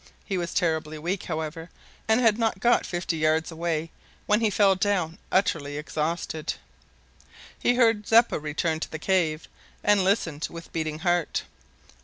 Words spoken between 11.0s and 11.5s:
heart.